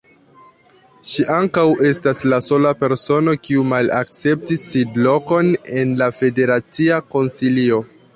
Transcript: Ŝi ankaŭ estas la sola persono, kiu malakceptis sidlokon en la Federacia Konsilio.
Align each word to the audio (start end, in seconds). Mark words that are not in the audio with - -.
Ŝi 1.09 1.25
ankaŭ 1.33 1.65
estas 1.89 2.21
la 2.31 2.39
sola 2.45 2.71
persono, 2.79 3.35
kiu 3.49 3.65
malakceptis 3.73 4.63
sidlokon 4.71 5.53
en 5.83 5.93
la 6.01 6.09
Federacia 6.23 6.99
Konsilio. 7.17 7.79